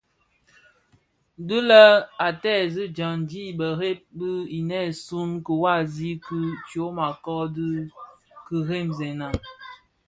Dhi 1.47 1.59
lè 1.69 1.83
a 2.25 2.27
teezi 2.41 2.83
dyaňdi 2.95 3.43
mbèrèn 3.53 3.97
bi 4.17 4.29
inèsun 4.59 5.29
kiwasi 5.45 6.09
ki 6.25 6.37
tyoma 6.69 7.07
kö 7.23 7.35
dhi 7.55 7.69
kiremzèna. 8.45 9.27